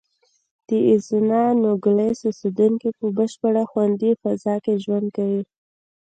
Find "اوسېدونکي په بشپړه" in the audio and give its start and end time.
2.25-3.63